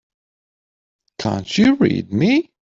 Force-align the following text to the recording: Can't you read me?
Can't 1.19 1.55
you 1.59 1.75
read 1.75 2.11
me? 2.11 2.49